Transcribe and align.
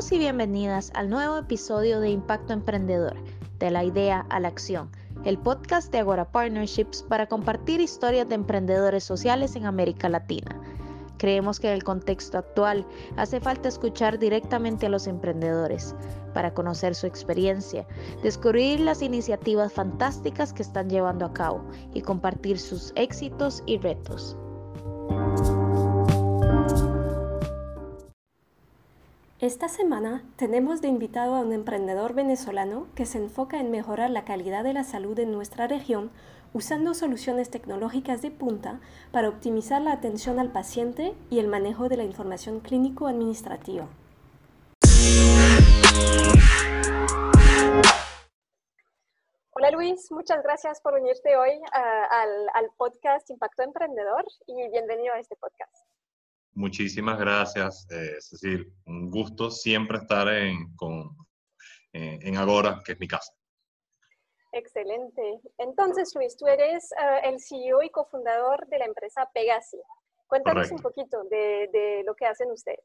Bienvenidos 0.00 0.12
y 0.12 0.24
bienvenidas 0.24 0.92
al 0.94 1.10
nuevo 1.10 1.36
episodio 1.36 2.00
de 2.00 2.08
Impacto 2.08 2.54
Emprendedor, 2.54 3.16
de 3.58 3.70
la 3.70 3.84
idea 3.84 4.24
a 4.30 4.40
la 4.40 4.48
acción, 4.48 4.90
el 5.26 5.36
podcast 5.36 5.92
de 5.92 5.98
Agora 5.98 6.24
Partnerships 6.24 7.02
para 7.02 7.26
compartir 7.26 7.82
historias 7.82 8.26
de 8.26 8.36
emprendedores 8.36 9.04
sociales 9.04 9.56
en 9.56 9.66
América 9.66 10.08
Latina. 10.08 10.58
Creemos 11.18 11.60
que 11.60 11.66
en 11.66 11.74
el 11.74 11.84
contexto 11.84 12.38
actual 12.38 12.86
hace 13.18 13.40
falta 13.40 13.68
escuchar 13.68 14.18
directamente 14.18 14.86
a 14.86 14.88
los 14.88 15.06
emprendedores 15.06 15.94
para 16.32 16.54
conocer 16.54 16.94
su 16.94 17.06
experiencia, 17.06 17.86
descubrir 18.22 18.80
las 18.80 19.02
iniciativas 19.02 19.70
fantásticas 19.70 20.54
que 20.54 20.62
están 20.62 20.88
llevando 20.88 21.26
a 21.26 21.34
cabo 21.34 21.62
y 21.92 22.00
compartir 22.00 22.58
sus 22.58 22.94
éxitos 22.96 23.62
y 23.66 23.76
retos. 23.76 24.34
Esta 29.40 29.70
semana 29.70 30.22
tenemos 30.36 30.82
de 30.82 30.88
invitado 30.88 31.34
a 31.34 31.40
un 31.40 31.54
emprendedor 31.54 32.12
venezolano 32.12 32.88
que 32.94 33.06
se 33.06 33.16
enfoca 33.16 33.58
en 33.58 33.70
mejorar 33.70 34.10
la 34.10 34.26
calidad 34.26 34.64
de 34.64 34.74
la 34.74 34.84
salud 34.84 35.18
en 35.18 35.32
nuestra 35.32 35.66
región 35.66 36.10
usando 36.52 36.92
soluciones 36.92 37.50
tecnológicas 37.50 38.20
de 38.20 38.30
punta 38.30 38.80
para 39.12 39.30
optimizar 39.30 39.80
la 39.80 39.92
atención 39.92 40.38
al 40.38 40.52
paciente 40.52 41.14
y 41.30 41.38
el 41.38 41.48
manejo 41.48 41.88
de 41.88 41.96
la 41.96 42.04
información 42.04 42.60
clínico-administrativa. 42.60 43.88
Hola 49.52 49.70
Luis, 49.70 50.12
muchas 50.12 50.42
gracias 50.42 50.82
por 50.82 50.92
unirte 50.92 51.34
hoy 51.38 51.56
uh, 51.56 52.06
al, 52.10 52.48
al 52.52 52.70
podcast 52.76 53.30
Impacto 53.30 53.62
Emprendedor 53.62 54.26
y 54.46 54.68
bienvenido 54.68 55.14
a 55.14 55.18
este 55.18 55.34
podcast. 55.36 55.89
Muchísimas 56.52 57.18
gracias, 57.18 57.86
eh, 57.90 58.16
Cecil. 58.20 58.72
Un 58.86 59.10
gusto 59.10 59.50
siempre 59.50 59.98
estar 59.98 60.28
en, 60.28 60.74
con, 60.74 61.16
eh, 61.92 62.18
en 62.22 62.36
Agora, 62.36 62.80
que 62.84 62.92
es 62.92 63.00
mi 63.00 63.06
casa. 63.06 63.32
Excelente. 64.52 65.40
Entonces, 65.58 66.12
Luis, 66.14 66.36
tú 66.36 66.46
eres 66.46 66.90
uh, 66.92 67.28
el 67.28 67.40
CEO 67.40 67.82
y 67.82 67.90
cofundador 67.90 68.66
de 68.66 68.78
la 68.78 68.86
empresa 68.86 69.28
Pegasi. 69.32 69.78
Cuéntanos 70.26 70.68
Correcto. 70.68 70.76
un 70.76 70.82
poquito 70.82 71.24
de, 71.30 71.68
de, 71.72 72.02
lo 72.04 72.14
que 72.14 72.26
hacen 72.26 72.50
ustedes. 72.50 72.84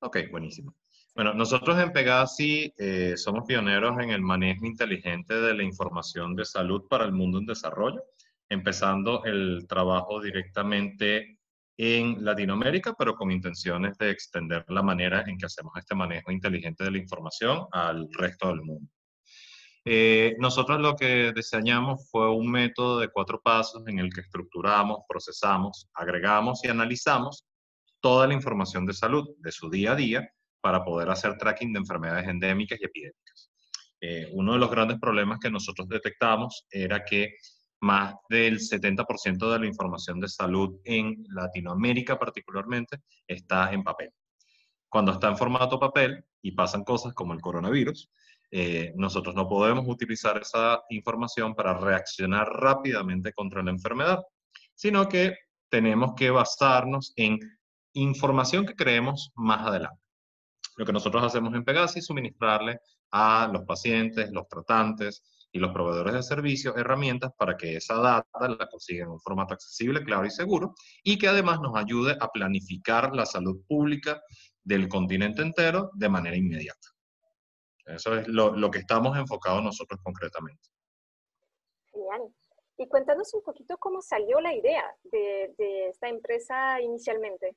Ok, 0.00 0.18
buenísimo. 0.30 0.74
Bueno, 1.14 1.34
nosotros 1.34 1.78
en 1.78 1.92
Pegasi 1.92 2.72
eh, 2.78 3.16
somos 3.16 3.44
pioneros 3.44 3.98
en 4.00 4.10
el 4.10 4.22
manejo 4.22 4.64
inteligente 4.64 5.34
de 5.34 5.54
la 5.54 5.62
información 5.62 6.34
de 6.34 6.44
salud 6.44 6.86
para 6.88 7.04
el 7.04 7.12
mundo 7.12 7.38
en 7.38 7.46
desarrollo, 7.46 8.02
empezando 8.48 9.24
el 9.24 9.66
trabajo 9.68 10.20
directamente 10.20 11.39
en 11.82 12.22
Latinoamérica, 12.22 12.92
pero 12.92 13.14
con 13.14 13.30
intenciones 13.30 13.96
de 13.96 14.10
extender 14.10 14.66
la 14.68 14.82
manera 14.82 15.24
en 15.26 15.38
que 15.38 15.46
hacemos 15.46 15.72
este 15.78 15.94
manejo 15.94 16.30
inteligente 16.30 16.84
de 16.84 16.90
la 16.90 16.98
información 16.98 17.64
al 17.72 18.06
resto 18.12 18.48
del 18.48 18.60
mundo. 18.60 18.86
Eh, 19.86 20.36
nosotros 20.38 20.78
lo 20.78 20.94
que 20.94 21.32
diseñamos 21.34 22.06
fue 22.10 22.30
un 22.30 22.50
método 22.50 22.98
de 22.98 23.08
cuatro 23.08 23.40
pasos 23.40 23.82
en 23.86 23.98
el 23.98 24.12
que 24.12 24.20
estructuramos, 24.20 24.98
procesamos, 25.08 25.88
agregamos 25.94 26.62
y 26.64 26.68
analizamos 26.68 27.46
toda 28.00 28.26
la 28.26 28.34
información 28.34 28.84
de 28.84 28.92
salud 28.92 29.30
de 29.38 29.50
su 29.50 29.70
día 29.70 29.92
a 29.92 29.96
día 29.96 30.28
para 30.60 30.84
poder 30.84 31.08
hacer 31.08 31.38
tracking 31.38 31.72
de 31.72 31.78
enfermedades 31.78 32.28
endémicas 32.28 32.78
y 32.78 32.84
epidémicas. 32.84 33.50
Eh, 34.02 34.28
uno 34.32 34.52
de 34.52 34.58
los 34.58 34.70
grandes 34.70 34.98
problemas 34.98 35.38
que 35.38 35.50
nosotros 35.50 35.88
detectamos 35.88 36.66
era 36.70 37.06
que 37.06 37.36
más 37.80 38.14
del 38.28 38.58
70% 38.58 39.52
de 39.52 39.58
la 39.58 39.66
información 39.66 40.20
de 40.20 40.28
salud 40.28 40.78
en 40.84 41.24
Latinoamérica 41.28 42.18
particularmente 42.18 42.98
está 43.26 43.72
en 43.72 43.82
papel. 43.82 44.10
Cuando 44.88 45.12
está 45.12 45.28
en 45.28 45.36
formato 45.36 45.78
papel 45.78 46.24
y 46.42 46.52
pasan 46.52 46.84
cosas 46.84 47.14
como 47.14 47.32
el 47.32 47.40
coronavirus, 47.40 48.10
eh, 48.50 48.92
nosotros 48.96 49.34
no 49.34 49.48
podemos 49.48 49.84
utilizar 49.86 50.38
esa 50.38 50.82
información 50.90 51.54
para 51.54 51.74
reaccionar 51.74 52.48
rápidamente 52.48 53.32
contra 53.32 53.62
la 53.62 53.70
enfermedad, 53.70 54.20
sino 54.74 55.08
que 55.08 55.36
tenemos 55.68 56.14
que 56.16 56.30
basarnos 56.30 57.12
en 57.16 57.38
información 57.92 58.66
que 58.66 58.74
creemos 58.74 59.30
más 59.36 59.66
adelante. 59.66 60.00
Lo 60.76 60.84
que 60.84 60.92
nosotros 60.92 61.22
hacemos 61.22 61.54
en 61.54 61.64
Pegasi 61.64 62.00
es 62.00 62.06
suministrarle 62.06 62.80
a 63.12 63.48
los 63.52 63.62
pacientes, 63.64 64.30
los 64.32 64.48
tratantes, 64.48 65.22
y 65.52 65.58
los 65.58 65.72
proveedores 65.72 66.14
de 66.14 66.22
servicios 66.22 66.76
herramientas 66.76 67.32
para 67.36 67.56
que 67.56 67.76
esa 67.76 67.96
data 67.96 68.48
la 68.48 68.68
consigan 68.68 69.08
en 69.08 69.12
un 69.12 69.20
formato 69.20 69.54
accesible, 69.54 70.04
claro 70.04 70.24
y 70.26 70.30
seguro, 70.30 70.74
y 71.02 71.18
que 71.18 71.28
además 71.28 71.60
nos 71.60 71.76
ayude 71.76 72.16
a 72.20 72.28
planificar 72.28 73.14
la 73.14 73.26
salud 73.26 73.60
pública 73.66 74.22
del 74.62 74.88
continente 74.88 75.42
entero 75.42 75.90
de 75.94 76.08
manera 76.08 76.36
inmediata. 76.36 76.88
Eso 77.86 78.16
es 78.16 78.28
lo, 78.28 78.54
lo 78.54 78.70
que 78.70 78.78
estamos 78.78 79.16
enfocados 79.18 79.62
nosotros 79.62 80.00
concretamente. 80.02 80.68
Genial. 81.92 82.32
Y 82.76 82.88
cuéntanos 82.88 83.34
un 83.34 83.42
poquito 83.42 83.76
cómo 83.78 84.00
salió 84.00 84.40
la 84.40 84.54
idea 84.54 84.84
de, 85.04 85.54
de 85.58 85.88
esta 85.88 86.08
empresa 86.08 86.80
inicialmente. 86.80 87.56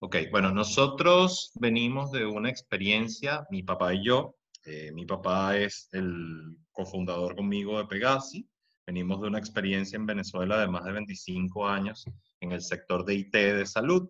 Ok, 0.00 0.16
bueno, 0.30 0.50
nosotros 0.50 1.52
venimos 1.54 2.10
de 2.10 2.26
una 2.26 2.50
experiencia, 2.50 3.46
mi 3.50 3.62
papá 3.62 3.94
y 3.94 4.04
yo, 4.04 4.34
eh, 4.64 4.90
mi 4.92 5.04
papá 5.04 5.58
es 5.58 5.88
el 5.92 6.56
cofundador 6.72 7.36
conmigo 7.36 7.78
de 7.78 7.86
Pegasi. 7.86 8.48
Venimos 8.86 9.20
de 9.20 9.28
una 9.28 9.38
experiencia 9.38 9.96
en 9.96 10.06
Venezuela 10.06 10.58
de 10.58 10.68
más 10.68 10.84
de 10.84 10.92
25 10.92 11.68
años 11.68 12.04
en 12.40 12.52
el 12.52 12.62
sector 12.62 13.04
de 13.04 13.14
IT 13.14 13.32
de 13.32 13.66
salud. 13.66 14.08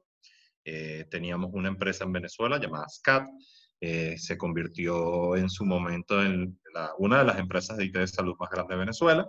Eh, 0.65 1.07
teníamos 1.11 1.51
una 1.53 1.69
empresa 1.69 2.05
en 2.05 2.13
Venezuela 2.13 2.59
llamada 2.59 2.89
SCAT. 2.89 3.27
Eh, 3.81 4.17
se 4.17 4.39
convirtió 4.39 5.37
en 5.37 5.51
su 5.51 5.65
momento 5.65 6.23
en 6.23 6.59
una 6.99 7.19
de 7.19 7.25
las 7.25 7.39
empresas 7.39 7.77
de 7.77 7.87
IT 7.87 7.97
de 7.97 8.07
salud 8.07 8.35
más 8.39 8.51
grandes 8.51 8.75
de 8.75 8.81
Venezuela. 8.81 9.29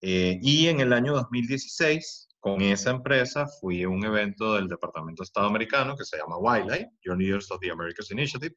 y 0.00 0.66
en 0.66 0.80
el 0.80 0.92
año 0.92 1.12
2016, 1.14 2.28
con 2.40 2.60
esa 2.60 2.90
empresa, 2.90 3.46
fui 3.46 3.84
a 3.84 3.88
un 3.88 4.04
evento 4.04 4.54
del 4.54 4.66
Departamento 4.68 5.22
de 5.22 5.26
Estado 5.26 5.46
americano 5.46 5.96
que 5.96 6.04
se 6.04 6.16
llama 6.18 6.38
Wildlife, 6.38 6.90
Your 7.04 7.16
Leaders 7.16 7.48
of 7.52 7.60
the 7.60 7.70
Americas 7.70 8.10
Initiative, 8.10 8.56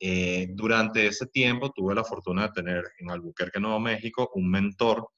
eh, 0.00 0.48
durante 0.52 1.06
ese 1.06 1.26
tiempo 1.26 1.70
tuve 1.70 1.94
la 1.94 2.04
fortuna 2.04 2.42
de 2.42 2.52
tener 2.52 2.84
en 2.98 3.10
Albuquerque, 3.10 3.60
Nuevo 3.60 3.80
México, 3.80 4.30
un 4.34 4.50
mentor 4.50 5.08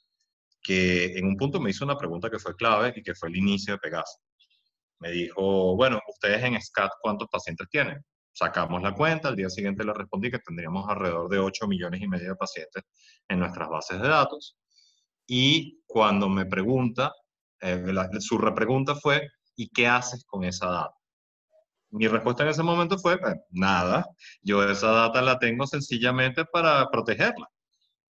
que 0.63 1.19
en 1.19 1.27
un 1.27 1.37
punto 1.37 1.61
me 1.61 1.71
hizo 1.71 1.85
una 1.85 1.97
pregunta 1.97 2.31
que 2.31 2.39
fue 2.39 2.57
clave 2.57 2.93
y 2.97 3.03
que 3.03 3.15
fue 3.15 3.29
el 3.29 3.37
inicio 3.37 3.75
de 3.75 3.79
Pegaso. 3.79 4.19
Me 4.99 5.11
dijo, 5.11 5.77
bueno, 5.77 6.01
ustedes 6.09 6.43
en 6.45 6.61
SCAT, 6.61 6.91
¿cuántos 7.01 7.29
pacientes 7.29 7.69
tienen? 7.71 8.05
Sacamos 8.33 8.83
la 8.83 8.95
cuenta, 8.95 9.29
al 9.29 9.37
día 9.37 9.49
siguiente 9.49 9.85
le 9.85 9.93
respondí 9.93 10.31
que 10.31 10.39
tendríamos 10.39 10.89
alrededor 10.89 11.29
de 11.31 11.39
8 11.39 11.67
millones 11.67 12.01
y 12.03 12.09
medio 12.09 12.31
de 12.31 12.37
pacientes 12.37 12.85
en 13.29 13.39
nuestras 13.39 13.69
bases 13.69 14.01
de 14.01 14.09
datos. 14.09 14.57
Y 15.27 15.83
cuando 15.87 16.29
me 16.29 16.47
pregunta, 16.47 17.13
eh, 17.61 17.83
su 18.21 18.39
repregunta 18.39 18.95
fue, 18.95 19.29
¿y 19.57 19.69
qué 19.71 19.87
haces 19.87 20.25
con 20.25 20.45
esa 20.45 20.67
data? 20.67 21.00
Mi 21.91 22.07
respuesta 22.07 22.45
en 22.45 22.51
ese 22.51 22.63
momento 22.63 22.99
fue, 22.99 23.19
nada, 23.51 24.07
yo 24.43 24.63
esa 24.69 24.91
data 24.91 25.23
la 25.23 25.39
tengo 25.39 25.67
sencillamente 25.67 26.45
para 26.45 26.89
protegerla. 26.91 27.49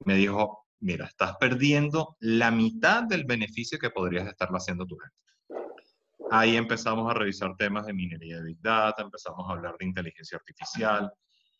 Me 0.04 0.14
dijo, 0.14 0.66
mira, 0.80 1.06
estás 1.06 1.36
perdiendo 1.38 2.16
la 2.20 2.50
mitad 2.50 3.04
del 3.04 3.24
beneficio 3.24 3.78
que 3.78 3.90
podrías 3.90 4.26
estarla 4.28 4.58
haciendo 4.58 4.86
tú. 4.86 4.98
Ahí 6.30 6.56
empezamos 6.56 7.10
a 7.10 7.14
revisar 7.14 7.56
temas 7.56 7.86
de 7.86 7.92
minería 7.92 8.36
de 8.36 8.44
Big 8.44 8.60
Data, 8.60 9.02
empezamos 9.02 9.48
a 9.48 9.52
hablar 9.52 9.76
de 9.78 9.86
inteligencia 9.86 10.36
artificial 10.36 11.10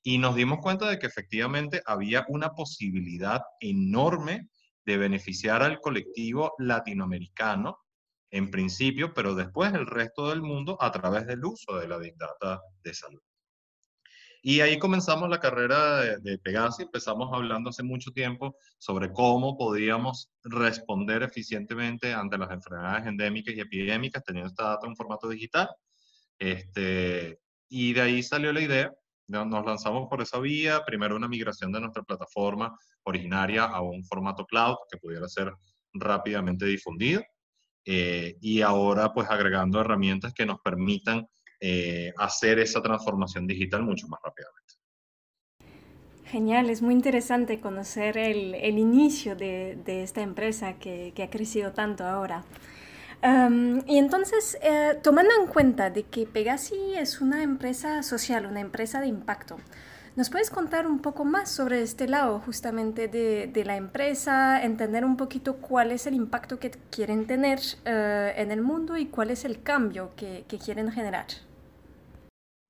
y 0.02 0.18
nos 0.18 0.34
dimos 0.34 0.58
cuenta 0.60 0.88
de 0.88 0.98
que 0.98 1.06
efectivamente 1.06 1.82
había 1.86 2.24
una 2.28 2.50
posibilidad 2.50 3.42
enorme 3.60 4.48
de 4.84 4.96
beneficiar 4.96 5.62
al 5.62 5.80
colectivo 5.80 6.54
latinoamericano 6.58 7.78
en 8.30 8.50
principio, 8.50 9.12
pero 9.14 9.34
después 9.34 9.72
el 9.74 9.86
resto 9.86 10.30
del 10.30 10.42
mundo 10.42 10.76
a 10.80 10.90
través 10.92 11.26
del 11.26 11.44
uso 11.44 11.78
de 11.78 11.88
la 11.88 11.98
Big 11.98 12.16
Data 12.16 12.60
de 12.82 12.94
salud. 12.94 13.20
Y 14.42 14.60
ahí 14.60 14.78
comenzamos 14.78 15.28
la 15.28 15.38
carrera 15.38 16.00
de, 16.00 16.18
de, 16.18 16.38
Pegasi, 16.38 16.84
empezamos 16.84 17.28
hablando 17.32 17.68
hace 17.68 17.82
mucho 17.82 18.10
tiempo 18.10 18.56
sobre 18.78 19.12
cómo 19.12 19.58
podíamos 19.58 20.30
responder 20.44 21.22
eficientemente 21.22 22.14
ante 22.14 22.38
las 22.38 22.50
enfermedades 22.50 23.06
endémicas 23.06 23.54
y 23.54 23.60
epidémicas 23.60 24.24
teniendo 24.24 24.48
esta 24.48 24.64
data 24.64 24.86
en 24.86 24.96
formato 24.96 25.28
digital. 25.28 25.68
Este, 26.38 27.38
y 27.68 27.92
de 27.92 28.00
ahí 28.00 28.22
salió 28.22 28.50
la 28.52 28.62
idea, 28.62 28.94
nos 29.28 29.64
lanzamos 29.64 30.08
por 30.08 30.22
esa 30.22 30.40
vía, 30.40 30.82
primero 30.84 31.14
una 31.14 31.28
migración 31.28 31.70
de 31.70 31.80
nuestra 31.80 32.02
plataforma 32.02 32.76
originaria 33.04 33.64
a 33.64 33.80
un 33.80 34.04
formato 34.04 34.44
cloud 34.46 34.76
que 34.90 34.98
pudiera 34.98 35.28
ser 35.28 35.52
rápidamente 35.92 36.64
difundido. 36.64 37.22
Eh, 37.84 38.36
y 38.40 38.60
ahora 38.60 39.12
pues 39.12 39.28
agregando 39.30 39.80
herramientas 39.80 40.34
que 40.34 40.44
nos 40.44 40.60
permitan 40.60 41.26
eh, 41.60 42.12
hacer 42.18 42.58
esa 42.58 42.82
transformación 42.82 43.46
digital 43.46 43.82
mucho 43.82 44.06
más 44.08 44.20
rápidamente. 44.22 44.60
Genial, 46.26 46.70
es 46.70 46.80
muy 46.80 46.94
interesante 46.94 47.58
conocer 47.58 48.16
el, 48.16 48.54
el 48.54 48.78
inicio 48.78 49.34
de, 49.34 49.76
de, 49.84 50.04
esta 50.04 50.20
empresa 50.20 50.74
que, 50.74 51.12
que, 51.14 51.24
ha 51.24 51.30
crecido 51.30 51.72
tanto 51.72 52.04
ahora. 52.04 52.44
y 53.86 53.98
entonces, 53.98 54.56
eh, 54.62 54.98
tomando 55.02 55.32
en 55.40 55.48
cuenta 55.48 55.90
de 55.90 56.04
que 56.04 56.26
Pegasi 56.26 56.94
es 56.94 57.20
una 57.20 57.42
empresa 57.42 58.04
social, 58.04 58.46
una 58.46 58.60
empresa 58.60 59.00
de 59.00 59.08
impacto, 59.08 59.58
¿Nos 60.16 60.28
puedes 60.28 60.50
contar 60.50 60.88
un 60.88 61.00
poco 61.00 61.24
más 61.24 61.52
sobre 61.52 61.82
este 61.82 62.08
lado 62.08 62.40
justamente 62.40 63.06
de, 63.06 63.64
la 63.64 63.76
empresa, 63.76 64.62
entender 64.64 65.04
un 65.04 65.16
poquito 65.16 65.58
cuál 65.58 65.92
es 65.92 66.06
el 66.06 66.14
impacto 66.14 66.58
que 66.58 66.72
quieren 66.90 67.28
tener 67.28 67.60
eh, 67.84 68.34
en 68.36 68.50
el 68.50 68.60
mundo 68.60 68.96
y 68.96 69.06
cuál 69.06 69.30
es 69.30 69.44
el 69.44 69.62
cambio 69.62 70.10
que, 70.16 70.44
quieren 70.64 70.90
generar? 70.90 71.26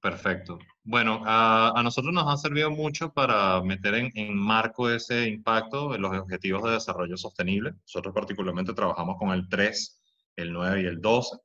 Perfecto. 0.03 0.59
Bueno, 0.85 1.23
a, 1.25 1.81
nosotros 1.83 2.13
nos 2.13 2.29
ha 2.29 2.37
servido 2.37 2.71
mucho 2.71 3.11
para 3.11 3.63
meter 3.63 3.95
en, 4.15 4.37
marco 4.37 4.91
ese 4.91 5.27
impacto 5.27 5.95
en 5.95 6.03
los 6.03 6.15
objetivos 6.19 6.63
de 6.65 6.73
desarrollo 6.73 7.17
sostenible. 7.17 7.73
Nosotros 7.73 8.15
particularmente 8.15 8.75
trabajamos 8.75 9.17
con 9.19 9.31
el 9.31 9.49
3, 9.49 10.03
el 10.37 10.53
9 10.53 10.83
y 10.83 10.87
el 10.87 11.01
12, 11.01 11.37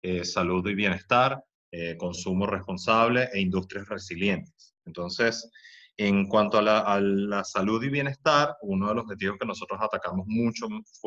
eh, 0.00 0.24
salud 0.24 0.66
y 0.66 0.74
bienestar, 0.74 1.44
eh, 1.70 1.96
consumo 1.98 2.46
responsable 2.46 3.28
e 3.34 3.40
industrias 3.40 3.86
resilientes. 3.88 4.71
Entonces, 4.84 5.50
en 5.96 6.26
cuanto 6.26 6.58
a 6.58 6.62
la, 7.00 7.44
salud 7.44 7.82
y 7.82 7.88
bienestar, 7.88 8.56
uno 8.62 8.88
de 8.88 8.94
los 8.94 9.04
objetivos 9.04 9.36
que 9.38 9.46
nosotros 9.46 9.78
atacamos 9.80 10.26
mucho, 10.26 10.66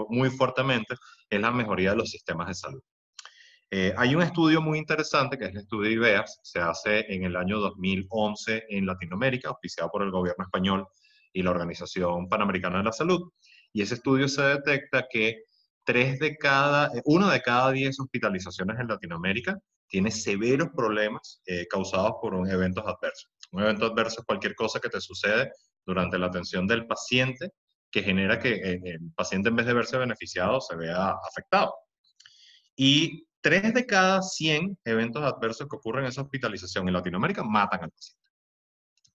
muy 0.10 0.30
fuertemente, 0.30 0.96
es 1.30 1.42
la 1.42 1.52
mejoría 1.52 1.92
de 1.92 1.98
los 1.98 2.10
sistemas 2.10 2.48
de 2.48 2.54
salud. 2.54 2.82
Eh, 3.72 3.94
hay 3.98 4.16
un 4.16 4.22
estudio 4.22 4.62
muy 4.62 4.78
interesante, 4.78 5.38
que 5.38 5.46
es 5.46 5.52
el 5.52 5.58
estudio 5.58 5.92
IBEAS, 5.92 6.40
se 6.44 6.60
hace 6.60 7.06
en 7.14 7.24
el 7.24 7.36
año 7.36 7.60
2011 7.60 8.66
en 8.70 8.86
Latinoamérica, 8.86 9.50
auspiciado 9.50 9.90
por 9.90 10.04
el 10.04 10.12
gobierno 10.12 10.44
español 10.44 10.88
y 11.34 11.42
la 11.42 11.52
Organización 11.52 12.30
Panamericana 12.30 12.78
de 12.78 12.84
la 12.84 12.92
Salud, 12.92 13.32
y 13.74 13.82
ese 13.82 13.96
estudio 13.96 14.28
se 14.28 14.44
detecta 14.44 15.08
que 15.10 15.44
tres 15.86 16.20
de 16.20 16.36
cada, 16.36 16.92
uno 17.06 17.30
de 17.30 17.42
cada 17.42 17.72
diez 17.72 18.00
hospitalizaciones 18.00 18.80
en 18.80 18.88
Latinoamérica 18.88 19.58
tiene 19.88 20.12
severos 20.12 20.70
problemas 20.76 21.42
eh, 21.46 21.68
causados 21.70 22.14
por 22.22 22.34
eventos 22.50 22.84
adversos. 22.86 23.30
Un 23.52 23.64
evento 23.64 23.86
adverso 23.86 24.22
es 24.22 24.26
cualquier 24.26 24.56
cosa 24.56 24.80
que 24.80 24.90
te 24.90 25.00
sucede 25.00 25.52
durante 25.86 26.18
la 26.18 26.28
atención 26.28 26.68
del 26.68 26.88
paciente 26.88 27.52
que 27.92 28.04
genera 28.04 28.40
que 28.40 28.56
eh, 28.56 28.82
el 28.84 29.12
paciente 29.16 29.48
en 29.48 29.56
vez 29.56 29.66
de 29.66 29.74
verse 29.74 29.98
beneficiado 29.98 30.60
se 30.60 30.76
vea 30.76 31.16
afectado. 31.30 31.74
Y 32.76 33.26
3 33.40 33.74
de 33.74 33.86
cada 33.86 34.22
100 34.22 34.80
eventos 34.84 35.24
adversos 35.24 35.68
que 35.70 35.78
ocurren 35.78 36.04
en 36.04 36.10
esa 36.10 36.24
hospitalización 36.24 36.88
en 36.88 36.94
Latinoamérica 36.94 37.44
matan 37.44 37.84
al 37.84 37.92
paciente. 37.92 38.26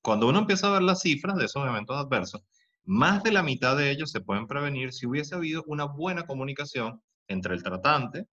Cuando 0.01 0.29
uno 0.29 0.39
empieza 0.39 0.69
a 0.69 0.73
ver 0.73 0.83
las 0.83 1.03
cifras 1.03 1.37
de 1.37 1.45
esos 1.45 1.67
eventos 1.67 1.95
adversos, 1.95 2.41
más 2.85 3.23
de 3.23 3.33
la 3.33 3.43
mitad 3.43 3.77
de 3.77 3.91
ellos 3.91 4.11
se 4.11 4.21
pueden 4.21 4.47
prevenir 4.47 4.93
si 4.93 5.07
hubiese 5.07 5.35
habido 5.35 5.63
una 5.67 5.85
buena 5.85 6.27
comunicación 6.27 7.01
entre 7.29 7.55
el 7.55 7.63
tratante, 7.63 8.27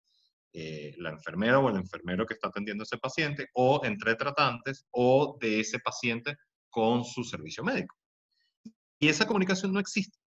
eh, 0.53 0.95
la 0.97 1.09
enfermera 1.09 1.59
o 1.59 1.69
el 1.69 1.75
enfermero 1.75 2.25
que 2.25 2.33
está 2.33 2.47
atendiendo 2.47 2.83
a 2.83 2.85
ese 2.85 2.97
paciente, 2.97 3.49
o 3.53 3.81
entre 3.83 4.15
tratantes, 4.15 4.85
o 4.91 5.37
de 5.41 5.59
ese 5.59 5.79
paciente 5.79 6.37
con 6.69 7.03
su 7.03 7.23
servicio 7.23 7.63
médico. 7.63 7.95
Y 8.99 9.09
esa 9.09 9.27
comunicación 9.27 9.73
no 9.73 9.79
existe. 9.79 10.17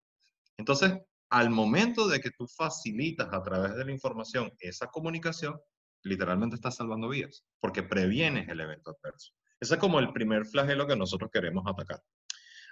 Entonces, 0.57 0.93
al 1.29 1.49
momento 1.49 2.07
de 2.07 2.19
que 2.19 2.31
tú 2.31 2.47
facilitas 2.47 3.29
a 3.31 3.41
través 3.43 3.75
de 3.75 3.85
la 3.85 3.91
información 3.91 4.51
esa 4.59 4.87
comunicación, 4.87 5.59
literalmente 6.03 6.55
estás 6.55 6.75
salvando 6.75 7.09
vidas, 7.09 7.43
porque 7.59 7.83
previenes 7.83 8.47
el 8.49 8.59
evento 8.59 8.91
adverso. 8.91 9.33
Ese 9.59 9.75
es 9.75 9.79
como 9.79 9.99
el 9.99 10.13
primer 10.13 10.45
flagelo 10.45 10.87
que 10.87 10.95
nosotros 10.95 11.29
queremos 11.31 11.65
atacar. 11.67 12.01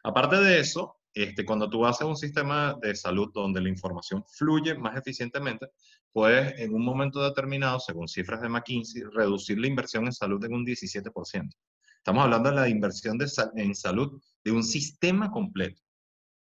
Aparte 0.03 0.38
de 0.38 0.59
eso, 0.59 0.96
este, 1.24 1.46
cuando 1.46 1.68
tú 1.68 1.84
haces 1.84 2.06
un 2.06 2.16
sistema 2.16 2.78
de 2.80 2.96
salud 2.96 3.31
donde 3.34 3.60
la 3.60 3.69
información 3.69 4.24
fluye 4.28 4.75
más 4.75 4.96
eficientemente, 4.98 5.68
puedes 6.12 6.60
en 6.60 6.75
un 6.75 6.86
momento 6.86 7.24
determinado, 7.24 7.80
según 7.80 8.08
cifras 8.08 8.42
de 8.42 8.50
McKinsey, 8.50 9.02
reducir 9.12 9.58
la 9.58 9.66
inversión 9.66 10.06
en 10.06 10.14
salud 10.14 10.44
en 10.46 10.54
un 10.54 10.64
17%. 10.64 11.50
Estamos 11.98 12.24
hablando 12.24 12.50
de 12.50 12.56
la 12.56 12.69
inversión 12.69 13.18
en 13.56 13.75
salud 13.75 14.22
de 14.44 14.52
un 14.52 14.64
sistema 14.64 15.31
completo. 15.31 15.81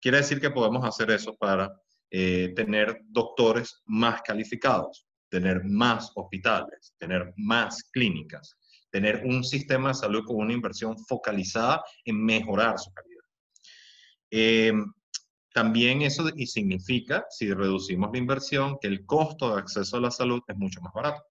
Quiere 0.01 0.19
decir 0.19 0.41
que 0.41 0.51
podemos 0.51 0.85
hacer 0.85 1.11
eso 1.11 1.37
para 1.37 1.73
eh, 2.11 2.53
tener 2.55 3.01
doctores 3.09 3.83
más 3.87 4.23
calificados, 4.23 5.07
tener 5.29 5.65
más 5.65 6.13
hospitales, 6.15 6.95
tener 6.99 7.35
más 7.37 7.83
clínicas, 7.91 8.57
tener 8.91 9.23
un 9.25 9.43
sistema 9.43 9.89
de 9.89 9.95
salud 9.95 10.25
con 10.25 10.37
una 10.37 10.53
inversión 10.53 10.97
focalizada 10.99 11.83
en 12.05 12.25
mejorar 12.25 12.79
su 12.79 12.93
calidad. 12.93 13.12
Eh, 14.35 14.73
también 15.53 16.01
eso 16.01 16.25
y 16.35 16.47
significa, 16.47 17.27
si 17.29 17.53
reducimos 17.53 18.11
la 18.13 18.19
inversión, 18.19 18.79
que 18.81 18.89
el 18.89 19.05
costo 19.05 19.55
de 19.55 19.61
acceso 19.61 19.99
a 19.99 20.01
la 20.01 20.11
salud 20.11 20.41
es 20.49 20.57
mucho 20.57 20.81
más 20.81 20.93
barato. 20.95 21.23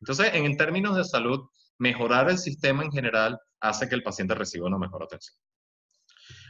Entonces, 0.00 0.30
en 0.32 0.56
términos 0.56 0.96
de 0.96 1.04
salud, 1.04 1.40
mejorar 1.78 2.30
el 2.30 2.38
sistema 2.38 2.84
en 2.84 2.92
general 2.92 3.38
hace 3.60 3.88
que 3.88 3.96
el 3.96 4.04
paciente 4.04 4.36
reciba 4.36 4.68
una 4.68 4.78
mejor 4.78 5.02
atención. 5.02 5.36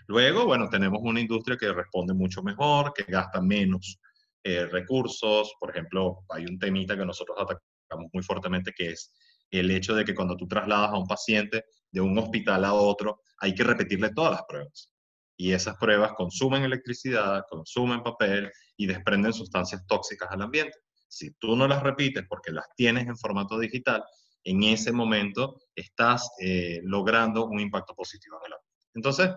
Luego, 0.07 0.45
bueno, 0.45 0.69
tenemos 0.69 1.01
una 1.03 1.21
industria 1.21 1.57
que 1.57 1.73
responde 1.73 2.13
mucho 2.13 2.43
mejor, 2.43 2.93
que 2.93 3.05
gasta 3.05 3.41
menos 3.41 3.99
eh, 4.45 4.67
recursos. 4.67 5.55
Por 5.59 5.71
ejemplo, 5.71 6.25
hay 6.29 6.45
un 6.45 6.59
temita 6.59 6.97
que 6.97 7.07
nosotros 7.07 7.39
atacamos 7.41 8.11
muy 8.13 8.23
fuertemente, 8.23 8.73
que 8.77 8.91
es 8.91 9.11
el 9.51 9.71
hecho 9.71 9.95
de 9.95 10.05
que 10.05 10.15
cuando 10.15 10.37
tú 10.37 10.47
trasladas 10.47 10.91
a 10.91 10.99
un 10.99 11.07
paciente 11.07 11.65
de 11.91 12.01
un 12.03 12.19
hospital 12.19 12.67
a 12.67 12.75
otro, 12.75 13.21
hay 13.39 13.55
que 13.55 13.65
repetirle 13.65 14.11
todas 14.11 14.33
las 14.33 14.43
pruebas 14.47 14.92
y 15.37 15.52
esas 15.52 15.76
pruebas 15.76 16.12
consumen 16.14 16.62
electricidad, 16.62 17.44
consumen 17.49 18.02
papel 18.02 18.50
y 18.76 18.87
desprenden 18.87 19.32
sustancias 19.32 19.84
tóxicas 19.87 20.29
al 20.31 20.43
ambiente. 20.43 20.79
Si 21.08 21.32
tú 21.34 21.56
no 21.56 21.67
las 21.67 21.82
repites 21.82 22.25
porque 22.29 22.52
las 22.52 22.67
tienes 22.76 23.06
en 23.06 23.17
formato 23.17 23.58
digital, 23.58 24.05
en 24.44 24.62
ese 24.62 24.93
momento 24.93 25.61
estás 25.75 26.31
eh, 26.40 26.81
logrando 26.84 27.46
un 27.46 27.61
impacto 27.61 27.94
positivo 27.94 28.37
en 28.40 28.46
el 28.46 28.52
ambiente. 28.55 28.73
Entonces, 28.94 29.31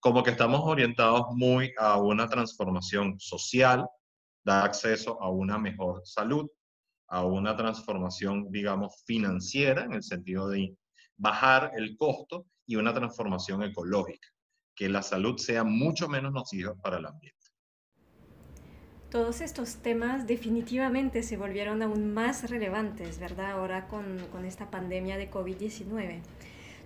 como 0.00 0.22
que 0.22 0.30
estamos 0.30 0.60
orientados 0.64 1.26
muy 1.32 1.72
a 1.78 2.00
una 2.00 2.28
transformación 2.28 3.18
social, 3.18 3.86
dar 4.44 4.64
acceso 4.64 5.20
a 5.20 5.30
una 5.30 5.58
mejor 5.58 6.02
salud, 6.04 6.48
a 7.08 7.24
una 7.24 7.56
transformación, 7.56 8.50
digamos, 8.50 9.02
financiera, 9.06 9.84
en 9.84 9.94
el 9.94 10.02
sentido 10.02 10.48
de 10.48 10.76
bajar 11.16 11.72
el 11.76 11.96
costo, 11.96 12.46
y 12.66 12.76
una 12.76 12.92
transformación 12.92 13.62
ecológica 13.62 14.28
que 14.78 14.88
la 14.88 15.02
salud 15.02 15.36
sea 15.38 15.64
mucho 15.64 16.08
menos 16.08 16.32
nociva 16.32 16.74
para 16.76 16.98
el 16.98 17.06
ambiente. 17.06 17.36
Todos 19.10 19.40
estos 19.40 19.76
temas 19.76 20.26
definitivamente 20.26 21.22
se 21.22 21.36
volvieron 21.36 21.82
aún 21.82 22.14
más 22.14 22.48
relevantes, 22.48 23.18
¿verdad? 23.18 23.52
Ahora 23.52 23.88
con, 23.88 24.18
con 24.30 24.44
esta 24.44 24.70
pandemia 24.70 25.16
de 25.16 25.30
COVID-19. 25.30 26.20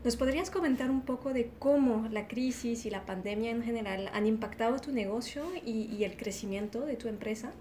¿Nos 0.04 0.16
podrías 0.16 0.50
comentar 0.50 0.90
un 0.90 1.02
poco 1.02 1.32
de 1.32 1.50
cómo 1.58 2.08
la 2.10 2.28
crisis 2.28 2.86
y 2.86 2.90
la 2.90 3.04
pandemia 3.04 3.50
en 3.50 3.62
general 3.62 4.08
han 4.14 4.26
impactado 4.26 4.78
tu 4.78 4.90
negocio 4.92 5.44
y, 5.64 5.94
y 5.94 6.04
el 6.04 6.16
crecimiento 6.16 6.80
de 6.80 6.96
tu 6.96 7.08
empresa? 7.08 7.52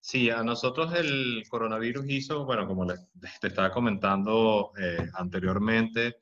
Sí, 0.00 0.30
a 0.30 0.42
nosotros 0.42 0.92
el 0.94 1.44
coronavirus 1.48 2.04
hizo, 2.08 2.44
bueno, 2.44 2.66
como 2.66 2.86
te 2.86 3.46
estaba 3.46 3.70
comentando 3.70 4.72
eh, 4.76 5.06
anteriormente, 5.14 6.16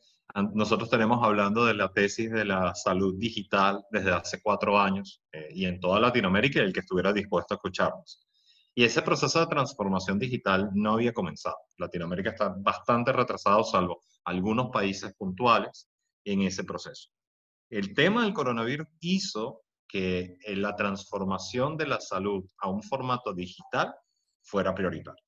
nosotros 0.54 0.90
tenemos 0.90 1.24
hablando 1.24 1.64
de 1.64 1.74
la 1.74 1.92
tesis 1.92 2.30
de 2.30 2.44
la 2.44 2.74
salud 2.74 3.14
digital 3.18 3.84
desde 3.90 4.12
hace 4.12 4.40
cuatro 4.42 4.78
años 4.78 5.22
eh, 5.32 5.48
y 5.52 5.64
en 5.66 5.80
toda 5.80 6.00
Latinoamérica 6.00 6.60
el 6.60 6.72
que 6.72 6.80
estuviera 6.80 7.12
dispuesto 7.12 7.54
a 7.54 7.56
escucharnos. 7.56 8.26
Y 8.74 8.84
ese 8.84 9.02
proceso 9.02 9.40
de 9.40 9.46
transformación 9.46 10.18
digital 10.18 10.70
no 10.74 10.94
había 10.94 11.12
comenzado. 11.12 11.56
Latinoamérica 11.78 12.30
está 12.30 12.54
bastante 12.56 13.12
retrasado, 13.12 13.64
salvo 13.64 14.02
algunos 14.24 14.70
países 14.70 15.14
puntuales 15.14 15.88
en 16.24 16.42
ese 16.42 16.64
proceso. 16.64 17.10
El 17.68 17.94
tema 17.94 18.22
del 18.22 18.32
coronavirus 18.32 18.86
hizo 19.00 19.62
que 19.88 20.36
eh, 20.44 20.56
la 20.56 20.76
transformación 20.76 21.76
de 21.76 21.86
la 21.86 22.00
salud 22.00 22.44
a 22.58 22.68
un 22.68 22.82
formato 22.82 23.34
digital 23.34 23.92
fuera 24.42 24.74
prioritario. 24.74 25.24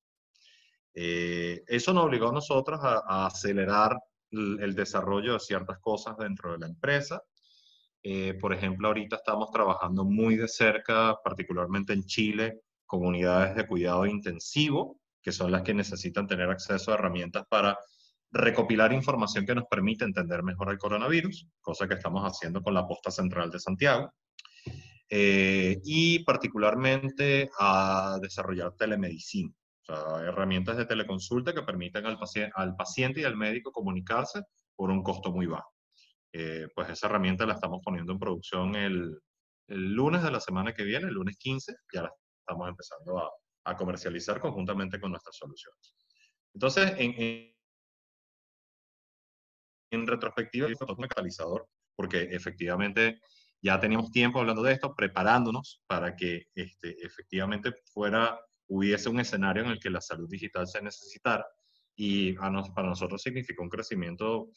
Eh, 0.95 1.63
eso 1.67 1.91
nos 1.93 2.05
obligó 2.05 2.29
a 2.29 2.33
nosotros 2.33 2.79
a 2.83 3.25
acelerar 3.25 3.97
el 4.33 4.75
desarrollo 4.75 5.33
de 5.33 5.39
ciertas 5.39 5.79
cosas 5.79 6.17
dentro 6.17 6.51
de 6.51 6.59
la 6.59 6.67
empresa. 6.67 7.21
Eh, 8.03 8.33
por 8.33 8.53
ejemplo, 8.53 8.89
ahorita 8.89 9.15
estamos 9.15 9.49
trabajando 9.51 10.03
muy 10.03 10.35
de 10.35 10.49
cerca, 10.49 11.17
particularmente 11.23 11.93
en 11.93 12.03
Chile, 12.03 12.61
con 12.85 13.05
unidades 13.05 13.55
de 13.55 13.65
cuidado 13.65 14.05
intensivo, 14.05 14.99
que 15.21 15.31
son 15.31 15.51
las 15.51 15.61
que 15.61 15.73
necesitan 15.73 16.27
tener 16.27 16.49
acceso 16.49 16.91
a 16.91 16.95
herramientas 16.95 17.45
para 17.49 17.77
recopilar 18.29 18.91
información 18.91 19.45
que 19.45 19.55
nos 19.55 19.65
permite 19.65 20.03
entender 20.03 20.43
mejor 20.43 20.69
el 20.71 20.77
coronavirus, 20.77 21.47
cosa 21.61 21.87
que 21.87 21.93
estamos 21.93 22.23
haciendo 22.25 22.61
con 22.61 22.73
la 22.73 22.85
posta 22.85 23.09
central 23.09 23.49
de 23.49 23.59
Santiago. 23.59 24.11
Eh, 25.09 25.79
y 25.83 26.23
particularmente 26.23 27.49
a 27.59 28.17
desarrollar 28.21 28.73
telemedicina. 28.73 29.53
O 29.85 29.95
sea, 29.95 30.27
herramientas 30.27 30.77
de 30.77 30.85
teleconsulta 30.85 31.53
que 31.53 31.63
permiten 31.63 32.05
al, 32.05 32.17
paciente, 32.17 32.51
al 32.55 32.75
paciente 32.75 33.21
y 33.21 33.23
al 33.25 33.35
médico 33.35 33.71
comunicarse 33.71 34.43
por 34.75 34.89
un 34.89 35.03
costo 35.03 35.31
muy 35.31 35.45
bajo. 35.45 35.71
Eh, 36.31 36.67
pues 36.73 36.89
esa 36.89 37.07
herramienta 37.07 37.45
la 37.45 37.53
estamos 37.53 37.81
poniendo 37.83 38.11
en 38.11 38.19
producción 38.19 38.75
el, 38.75 39.19
el, 39.67 39.93
lunes 39.93 40.23
de 40.23 40.31
la 40.31 40.39
semana 40.39 40.73
que 40.73 40.83
viene, 40.83 41.07
el 41.07 41.13
lunes 41.13 41.37
15, 41.37 41.73
ya 41.93 42.03
la 42.03 42.11
estamos 42.39 42.69
empezando 42.69 43.19
a, 43.19 43.31
comercializar 43.77 44.41
conjuntamente 44.41 44.99
con 44.99 45.11
nuestras 45.11 45.37
soluciones. 45.37 45.95
Entonces, 46.53 46.93
en, 46.97 47.53
en, 49.91 50.05
retrospectiva, 50.05 50.67
fue 50.77 50.87
un 50.89 51.07
catalizador 51.07 51.65
porque 51.95 52.23
efectivamente 52.23 53.21
ya 53.61 53.79
teníamos 53.79 54.11
tiempo 54.11 54.39
hablando 54.39 54.61
de 54.61 54.73
esto, 54.73 54.93
preparándonos 54.93 55.81
para 55.87 56.15
que 56.15 56.47
este, 56.53 56.97
efectivamente 57.05 57.73
fuera, 57.93 58.37
hubiese 58.67 59.09
un 59.09 59.19
escenario 59.19 59.63
en 59.63 59.69
el 59.69 59.79
que 59.79 59.89
la 59.89 60.01
salud 60.01 60.29
digital 60.29 60.67
se 60.67 60.81
necesitara 60.81 61.45
y 61.95 62.35
a 62.37 62.49
nos, 62.49 62.69
para 62.71 62.89
nosotros 62.89 63.21
significó 63.21 63.63
un 63.63 63.69
crecimiento 63.69 64.49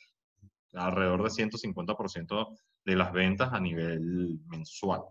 alrededor 0.72 1.22
de 1.22 1.30
150% 1.30 2.58
de 2.84 2.96
las 2.96 3.12
ventas 3.12 3.52
a 3.52 3.60
nivel 3.60 4.40
mensual. 4.46 5.02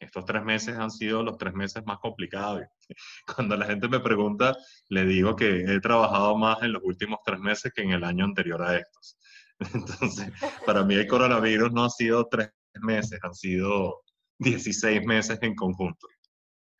Estos 0.00 0.24
tres 0.24 0.44
meses 0.44 0.76
han 0.76 0.90
sido 0.90 1.24
los 1.24 1.36
tres 1.38 1.54
meses 1.54 1.84
más 1.84 1.98
complicados. 1.98 2.62
Cuando 3.36 3.56
la 3.56 3.66
gente 3.66 3.88
me 3.88 4.00
pregunta, 4.00 4.56
le 4.88 5.04
digo 5.04 5.34
que 5.34 5.60
he 5.60 5.80
trabajado 5.80 6.36
más 6.36 6.62
en 6.62 6.72
los 6.72 6.82
últimos 6.84 7.18
tres 7.24 7.40
meses 7.40 7.72
que 7.74 7.82
en 7.82 7.90
el 7.90 8.04
año 8.04 8.24
anterior 8.24 8.62
a 8.62 8.78
estos. 8.78 9.18
Entonces, 9.74 10.32
para 10.64 10.84
mí 10.84 10.94
el 10.94 11.08
coronavirus 11.08 11.72
no 11.72 11.84
ha 11.84 11.90
sido 11.90 12.28
tres 12.28 12.50
meses, 12.80 13.18
han 13.22 13.34
sido 13.34 14.02
16 14.38 15.04
meses 15.04 15.38
en 15.42 15.56
conjunto. 15.56 16.06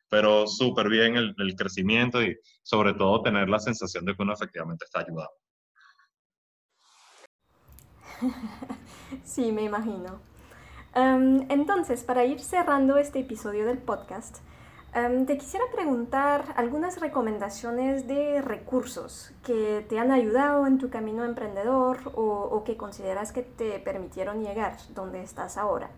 Pero 0.09 0.47
súper 0.47 0.89
bien 0.89 1.15
el, 1.15 1.35
el, 1.37 1.55
crecimiento 1.55 2.21
y 2.21 2.35
sobre 2.63 2.93
todo 2.93 3.21
tener 3.21 3.47
la 3.47 3.59
sensación 3.59 4.05
de 4.05 4.15
que 4.15 4.23
uno 4.23 4.33
efectivamente 4.33 4.85
está 4.85 4.99
ayudando. 5.01 5.31
Sí, 9.23 9.51
me 9.51 9.63
imagino. 9.63 10.19
Em, 10.95 11.45
entonces, 11.49 12.03
para 12.03 12.25
ir 12.25 12.39
cerrando 12.39 12.97
este 12.97 13.19
episodio 13.19 13.65
del 13.65 13.77
podcast, 13.77 14.37
em, 14.93 15.25
te 15.25 15.37
quisiera 15.37 15.65
preguntar 15.71 16.53
algunas 16.55 16.99
recomendaciones 16.99 18.07
de 18.07 18.41
recursos 18.41 19.31
que 19.43 19.85
te 19.87 19.99
han 19.99 20.11
ayudado 20.11 20.65
en 20.65 20.77
tu 20.79 20.89
camino 20.89 21.23
emprendedor 21.25 21.99
o, 22.15 22.63
que 22.65 22.75
consideras 22.75 23.31
que 23.31 23.43
te 23.43 23.79
permitieron 23.79 24.43
llegar 24.43 24.77
donde 24.95 25.21
estás 25.21 25.57
ahora. 25.57 25.89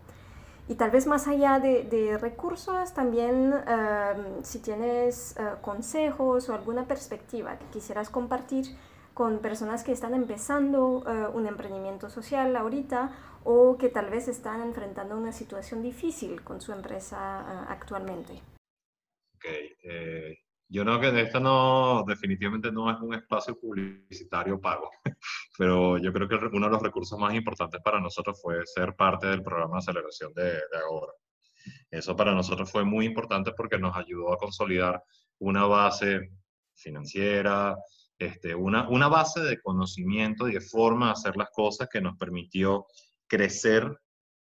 Y 0.68 0.76
tal 0.76 0.90
vez 0.90 1.06
más 1.06 1.26
allá 1.26 1.58
de, 1.58 2.18
recursos, 2.20 2.94
también 2.94 3.52
em, 3.66 4.42
si 4.42 4.60
tienes 4.60 5.36
eh, 5.36 5.42
consejos 5.60 6.48
o 6.48 6.54
alguna 6.54 6.86
perspectiva 6.86 7.58
que 7.58 7.66
quisieras 7.66 8.08
compartir 8.08 8.66
con 9.14 9.40
personas 9.40 9.84
que 9.84 9.92
están 9.92 10.14
empezando 10.14 11.04
eh, 11.06 11.28
un 11.34 11.46
emprendimiento 11.46 12.08
social 12.08 12.54
ahorita 12.56 13.10
o 13.44 13.76
que 13.76 13.88
tal 13.88 14.08
vez 14.08 14.28
están 14.28 14.62
enfrentando 14.62 15.16
una 15.16 15.32
situación 15.32 15.82
difícil 15.82 16.42
con 16.42 16.60
su 16.60 16.72
empresa 16.72 17.44
eh, 17.46 17.66
actualmente. 17.68 18.34
Ok, 19.36 19.44
eh, 19.44 20.41
yo 20.72 20.84
creo 20.84 21.00
que 21.00 21.20
esto 21.20 21.38
no, 21.38 22.02
definitivamente 22.06 22.72
no 22.72 22.90
es 22.90 22.98
un 23.00 23.12
espacio 23.12 23.58
publicitario 23.60 24.58
pago, 24.58 24.90
pero 25.58 25.98
yo 25.98 26.12
creo 26.14 26.26
que 26.26 26.36
uno 26.36 26.66
de 26.66 26.72
los 26.72 26.82
recursos 26.82 27.18
más 27.18 27.34
importantes 27.34 27.80
para 27.84 28.00
nosotros 28.00 28.40
fue 28.40 28.64
ser 28.64 28.96
parte 28.96 29.26
del 29.26 29.42
programa 29.42 29.74
de 29.74 29.78
aceleración 29.78 30.32
de, 30.32 30.44
de 30.44 30.78
Agora. 30.82 31.12
Eso 31.90 32.16
para 32.16 32.34
nosotros 32.34 32.70
fue 32.70 32.84
muy 32.84 33.04
importante 33.04 33.52
porque 33.54 33.78
nos 33.78 33.94
ayudó 33.94 34.32
a 34.32 34.38
consolidar 34.38 35.02
una 35.40 35.66
base 35.66 36.30
financiera, 36.74 37.76
este, 38.18 38.54
una, 38.54 38.88
una 38.88 39.08
base 39.08 39.40
de 39.40 39.60
conocimiento 39.60 40.48
y 40.48 40.54
de 40.54 40.60
forma 40.62 41.06
de 41.06 41.12
hacer 41.12 41.36
las 41.36 41.50
cosas 41.50 41.88
que 41.90 42.00
nos 42.00 42.16
permitió 42.16 42.86
crecer 43.26 43.94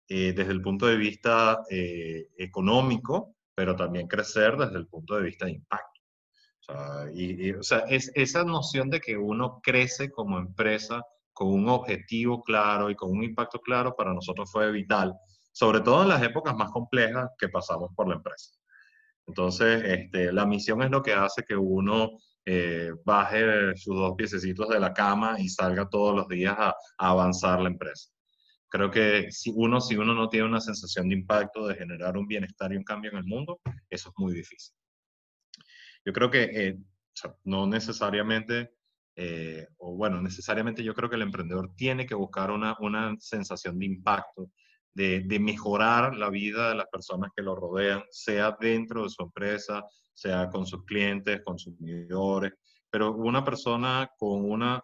eh, 0.09 0.35
desde 0.35 0.53
el 0.53 0.61
punto 0.61 0.87
de 0.87 0.97
vista 0.97 1.61
eh, 1.71 2.29
económico, 2.37 3.37
pero 3.55 3.75
también 3.75 4.07
crecer 4.07 4.59
desde 4.59 4.77
el 4.77 4.87
punto 4.89 5.17
de 5.17 5.23
vista 5.23 5.47
de 5.47 5.53
impacto. 5.53 5.98
Y, 7.15 7.53
o 7.53 7.63
sea, 7.63 7.79
es 7.89 8.11
esa 8.15 8.45
noción 8.45 8.91
de 8.91 9.01
que 9.01 9.17
uno 9.17 9.61
crece 9.63 10.11
como 10.11 10.39
empresa 10.39 11.03
con 11.33 11.49
un 11.49 11.69
objetivo 11.69 12.43
claro 12.43 12.91
y 12.91 12.97
con 12.97 13.11
un 13.11 13.23
impacto 13.23 13.61
claro 13.61 13.95
para 13.97 14.13
nosotros 14.13 14.51
fue 14.51 14.71
vital, 14.73 15.15
sobre 15.53 15.81
todo 15.81 16.03
en 16.03 16.09
las 16.09 16.23
épocas 16.23 16.55
más 16.55 16.71
complejas 16.71 17.31
que 17.39 17.49
pasamos 17.49 17.91
por 17.95 18.09
la 18.09 18.17
empresa. 18.17 18.51
Entonces, 19.27 19.83
este, 19.85 20.33
la 20.33 20.47
misión 20.47 20.83
es 20.83 20.91
lo 20.91 21.03
que 21.03 21.13
hace 21.13 21.45
que 21.45 21.55
uno 21.55 22.11
eh, 22.45 22.93
baje 23.05 23.77
sus 23.77 23.95
dos 23.95 24.15
piececitos 24.17 24.69
de 24.71 24.81
la 24.81 24.95
cama 24.95 25.37
y 25.39 25.51
salga 25.51 25.89
todos 25.89 26.17
los 26.17 26.29
días 26.29 26.57
a, 26.59 26.75
avanzar 26.97 27.61
la 27.61 27.69
empresa. 27.69 28.11
Creo 28.71 28.91
que 28.91 29.31
si 29.31 29.53
uno, 29.55 29.81
si 29.81 29.97
uno 29.97 30.15
no 30.15 30.29
tiene 30.29 30.47
una 30.47 30.61
sensación 30.61 31.09
de 31.09 31.17
impacto, 31.17 31.67
de 31.67 31.75
generar 31.75 32.17
un 32.17 32.27
bienestar 32.27 32.73
y 32.73 32.77
un 32.77 32.85
cambio 32.85 33.11
en 33.11 33.19
el 33.19 33.25
mundo, 33.25 33.61
eso 33.91 34.09
es 34.09 34.15
muy 34.17 34.33
difícil. 34.33 34.75
Yo 36.09 36.15
creo 36.15 36.31
que 36.31 36.45
eh, 36.45 36.79
no 37.45 37.67
necesariamente, 37.67 38.73
eh, 39.15 39.67
o 39.77 39.95
bueno, 39.95 40.23
necesariamente 40.23 40.83
yo 40.83 40.95
creo 40.95 41.11
que 41.11 41.17
el 41.17 41.23
emprendedor 41.23 41.75
tiene 41.77 42.07
que 42.07 42.15
buscar 42.15 42.51
una, 42.51 42.75
una 42.81 43.15
sensación 43.21 43.79
de 43.79 43.85
impacto, 43.85 44.51
de, 44.95 45.21
de, 45.21 45.39
mejorar 45.39 46.17
la 46.17 46.31
vida 46.31 46.71
de 46.71 46.77
las 46.77 46.87
personas 46.87 47.31
que 47.37 47.43
lo 47.43 47.55
rodean, 47.55 48.03
sea 48.11 48.57
dentro 48.59 49.03
de 49.03 49.11
su 49.11 49.23
empresa, 49.23 49.85
sea 50.15 50.49
con 50.49 50.65
sus 50.65 50.83
clientes, 50.87 51.43
consumidores, 51.45 52.55
pero 52.89 53.15
una 53.15 53.45
persona 53.45 54.11
con 54.17 54.51
una, 54.51 54.83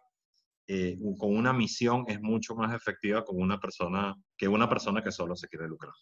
eh, 0.66 0.98
con 1.18 1.34
una 1.34 1.54
misión 1.54 2.04
es 2.06 2.20
mucho 2.20 2.54
más 2.54 2.74
efectiva 2.74 3.24
con 3.24 3.40
una 3.40 3.58
persona, 3.58 4.14
que 4.36 4.46
una 4.46 4.68
persona 4.68 5.02
que 5.02 5.10
solo 5.10 5.34
se 5.36 5.48
quiere 5.48 5.68
lucrar. 5.68 5.94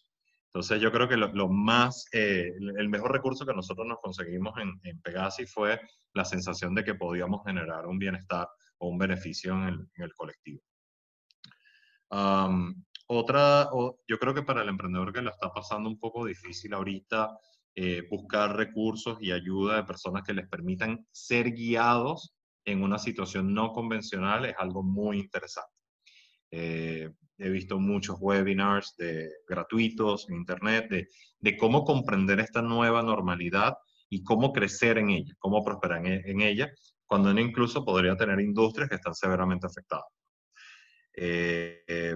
Entonces 0.53 0.79
yo 0.81 0.91
creo 0.91 1.09
que 1.09 1.17
lo, 1.17 1.49
más, 1.49 2.05
eh, 2.11 2.51
el 2.77 2.87
mejor 2.87 3.11
recurso 3.11 3.43
que 3.43 3.55
nosotros 3.55 3.87
nos 3.87 3.97
conseguimos 3.99 4.53
en, 4.59 4.79
en, 4.83 5.01
Pegasi 5.01 5.47
fue 5.47 5.81
la 6.13 6.23
sensación 6.23 6.75
de 6.75 6.83
que 6.83 6.93
podíamos 6.93 7.43
generar 7.43 7.87
un 7.87 7.97
bienestar 7.97 8.47
o 8.77 8.89
un 8.89 8.99
beneficio 8.99 9.53
en 9.53 9.63
el, 9.63 9.87
en 9.95 10.03
el 10.03 10.13
colectivo. 10.13 10.61
otra, 13.07 13.67
yo 14.07 14.19
creo 14.19 14.33
que 14.35 14.43
para 14.43 14.61
el 14.61 14.69
emprendedor 14.69 15.11
que 15.11 15.23
lo 15.23 15.31
está 15.31 15.51
pasando 15.51 15.89
un 15.89 15.97
poco 15.97 16.23
difícil 16.23 16.75
ahorita, 16.75 17.35
eh, 17.75 18.03
buscar 18.07 18.55
recursos 18.55 19.17
y 19.21 19.31
ayuda 19.31 19.77
de 19.77 19.83
personas 19.85 20.21
que 20.21 20.35
les 20.35 20.47
permitan 20.47 21.07
ser 21.11 21.51
guiados 21.51 22.35
en 22.63 22.83
una 22.83 22.99
situación 22.99 23.55
no 23.55 23.73
convencional 23.73 24.45
es 24.45 24.55
algo 24.59 24.83
muy 24.83 25.19
interesante. 25.19 25.73
Eh, 26.51 27.09
he 27.37 27.49
visto 27.49 27.79
muchos 27.79 28.17
webinars 28.19 28.95
de, 28.97 29.29
gratuitos 29.47 30.29
en 30.29 30.35
Internet 30.37 30.89
de, 30.89 31.07
de, 31.39 31.57
cómo 31.57 31.83
comprender 31.83 32.39
esta 32.39 32.61
nueva 32.61 33.01
normalidad 33.01 33.73
y 34.09 34.23
cómo 34.23 34.53
crecer 34.53 34.97
en 34.97 35.09
ella, 35.09 35.33
cómo 35.39 35.63
prosperar 35.63 36.05
en, 36.05 36.27
en 36.29 36.41
ella, 36.41 36.71
cuando 37.05 37.31
uno 37.31 37.41
incluso 37.41 37.83
podría 37.83 38.15
tener 38.15 38.39
industrias 38.39 38.89
que 38.89 38.95
están 38.95 39.15
severamente 39.15 39.67
afectadas. 39.67 40.05
Eh, 41.15 42.15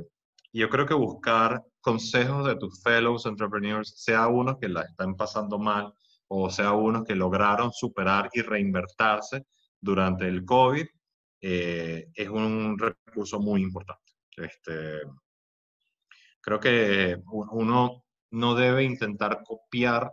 yo 0.53 0.69
creo 0.69 0.85
que 0.85 0.93
buscar 0.93 1.63
consejos 1.81 2.47
de 2.47 2.55
tus 2.55 2.81
fellows 2.81 3.25
entrepreneurs, 3.25 3.93
sea 3.95 4.27
unos 4.27 4.57
que 4.59 4.69
la 4.69 4.81
están 4.81 5.15
pasando 5.15 5.59
mal 5.59 5.93
o 6.27 6.49
sea 6.49 6.73
unos 6.73 7.03
que 7.05 7.15
lograron 7.15 7.71
superar 7.71 8.29
y 8.33 8.41
reinvertirse 8.41 9.45
durante 9.79 10.27
el 10.27 10.43
COVID, 10.43 10.85
eh, 11.41 12.07
es 12.13 12.29
un 12.29 12.77
recurso 12.77 13.39
muy 13.39 13.61
importante. 13.61 14.06
Este, 14.37 15.01
creo 16.41 16.59
que 16.59 17.17
uno 17.25 18.05
no 18.31 18.55
debe 18.55 18.83
intentar 18.83 19.41
copiar 19.43 20.11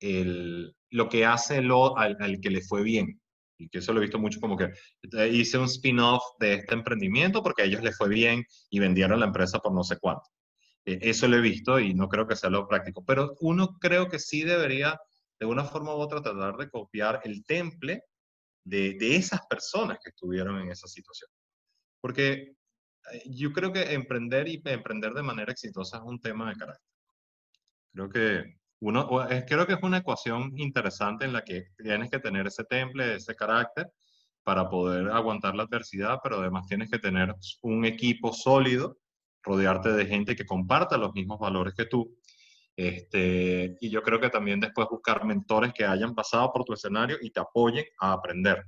el, 0.00 0.74
lo 0.90 1.08
que 1.08 1.26
hace 1.26 1.60
lo, 1.62 1.96
al, 1.96 2.16
al, 2.20 2.40
que 2.40 2.50
le 2.50 2.62
fue 2.62 2.82
bien. 2.82 3.20
Y 3.58 3.68
que 3.68 3.78
eso 3.78 3.92
lo 3.92 4.00
he 4.00 4.02
visto 4.02 4.18
mucho 4.18 4.40
como 4.40 4.56
que 4.56 4.72
eh, 5.12 5.28
hice 5.28 5.58
un 5.58 5.66
spin-off 5.66 6.22
de 6.38 6.54
este 6.54 6.74
emprendimiento 6.74 7.42
porque 7.42 7.62
a 7.62 7.64
ellos 7.66 7.82
les 7.82 7.96
fue 7.96 8.08
bien 8.08 8.44
y 8.70 8.78
vendieron 8.78 9.20
la 9.20 9.26
empresa 9.26 9.58
por 9.58 9.72
no 9.72 9.84
sé 9.84 9.98
cuánto. 9.98 10.24
Eh, 10.86 10.98
eso 11.02 11.28
lo 11.28 11.36
he 11.36 11.42
visto 11.42 11.78
y 11.78 11.92
no 11.94 12.08
creo 12.08 12.26
que 12.26 12.36
sea 12.36 12.48
lo 12.48 12.66
práctico, 12.66 13.04
pero 13.04 13.36
uno 13.40 13.76
creo 13.78 14.08
que 14.08 14.18
sí 14.18 14.42
debería, 14.44 14.98
de 15.38 15.46
una 15.46 15.64
forma 15.64 15.94
u 15.94 15.98
otra, 15.98 16.22
tratar 16.22 16.56
de 16.56 16.70
copiar 16.70 17.20
el 17.24 17.44
temple 17.44 18.04
de, 18.64 18.94
de 18.94 19.16
esas 19.16 19.40
personas 19.46 19.98
que 20.02 20.08
estuvieron 20.08 20.58
en 20.60 20.70
esa 20.70 20.88
situación. 20.88 21.30
Porque 22.00 22.54
yo 23.26 23.52
creo 23.52 23.72
que 23.72 23.94
emprender 23.94 24.48
y 24.48 24.62
emprender 24.64 25.12
de 25.12 25.22
manera 25.22 25.52
exitosa 25.52 25.98
es 25.98 26.02
un 26.04 26.20
tema 26.20 26.48
de 26.50 26.56
carácter. 26.56 26.90
Creo 27.92 28.08
que, 28.08 28.56
uno, 28.80 29.08
creo 29.46 29.66
que 29.66 29.74
es 29.74 29.82
una 29.82 29.98
ecuación 29.98 30.52
interesante 30.56 31.24
en 31.24 31.32
la 31.32 31.42
que 31.42 31.68
tienes 31.76 32.10
que 32.10 32.18
tener 32.18 32.46
ese 32.46 32.64
temple, 32.64 33.16
ese 33.16 33.34
carácter, 33.34 33.90
para 34.42 34.68
poder 34.68 35.10
aguantar 35.10 35.54
la 35.54 35.64
adversidad, 35.64 36.18
pero 36.22 36.40
además 36.40 36.66
tienes 36.66 36.90
que 36.90 36.98
tener 36.98 37.34
un 37.62 37.84
equipo 37.84 38.32
sólido 38.32 38.96
rodearte 39.42 39.92
de 39.92 40.06
gente 40.06 40.36
que 40.36 40.46
comparta 40.46 40.96
los 40.96 41.12
mismos 41.14 41.38
valores 41.38 41.74
que 41.74 41.86
tú. 41.86 42.16
Este, 42.76 43.76
y 43.80 43.90
yo 43.90 44.02
creo 44.02 44.20
que 44.20 44.30
también 44.30 44.60
después 44.60 44.88
buscar 44.90 45.24
mentores 45.24 45.72
que 45.74 45.84
hayan 45.84 46.14
pasado 46.14 46.50
por 46.52 46.64
tu 46.64 46.72
escenario 46.72 47.18
y 47.20 47.30
te 47.30 47.40
apoyen 47.40 47.84
a 47.98 48.12
aprender. 48.12 48.64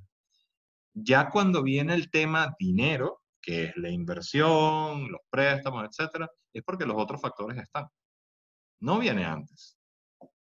Ya 0.93 1.31
cuando 1.31 1.63
viene 1.63 1.95
el 1.95 2.11
tema 2.11 2.55
dinero, 2.59 3.22
que 3.43 3.65
es 3.65 3.77
la 3.77 3.91
inversión, 3.91 5.11
los 5.11 5.21
préstamos, 5.29 5.85
etcétera, 5.85 6.31
es 6.53 6.63
porque 6.63 6.87
los 6.87 6.97
otros 6.97 7.21
factores 7.21 7.59
están. 7.59 7.87
No 8.81 8.99
viene 9.01 9.25
antes. 9.25 9.77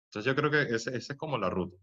Entonces 0.06 0.26
yo 0.26 0.36
creo 0.36 0.50
que 0.50 0.76
esa 0.76 0.92
es 0.92 1.18
como 1.18 1.38
la 1.38 1.50
ruta. 1.50 1.78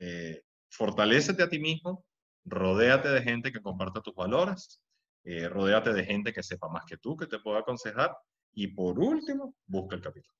eh, 0.00 0.42
fortalécete 0.70 1.42
a 1.42 1.48
ti 1.48 1.58
mismo, 1.58 2.04
rodéate 2.44 3.08
de 3.08 3.22
gente 3.22 3.50
que 3.52 3.60
comparta 3.60 4.00
tus 4.00 4.14
valores, 4.14 4.80
eh, 5.24 5.48
rodéate 5.48 5.92
de 5.92 6.04
gente 6.04 6.32
que 6.32 6.42
sepa 6.42 6.68
más 6.68 6.84
que 6.86 6.98
tú, 6.98 7.16
que 7.16 7.26
te 7.26 7.40
pueda 7.40 7.60
aconsejar 7.60 8.16
y 8.52 8.68
por 8.68 8.98
último, 8.98 9.54
busca 9.66 9.96
el 9.96 10.02
capital. 10.02 10.32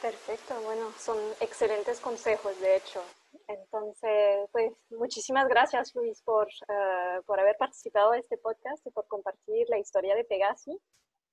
Perfecto, 0.00 0.60
bueno, 0.62 0.92
son 0.98 1.16
excelentes 1.40 2.00
consejos, 2.00 2.60
de 2.60 2.76
hecho. 2.76 3.00
Entonces, 3.48 4.48
pues 4.52 4.72
muchísimas 4.90 5.48
gracias, 5.48 5.94
Luis, 5.94 6.22
por, 6.22 6.48
eh, 6.48 7.20
por 7.26 7.40
haber 7.40 7.56
participado 7.56 8.14
en 8.14 8.20
este 8.20 8.38
podcast 8.38 8.86
y 8.86 8.90
por 8.90 9.06
compartir 9.08 9.68
la 9.68 9.78
historia 9.78 10.14
de 10.14 10.24
Pegasi. 10.24 10.78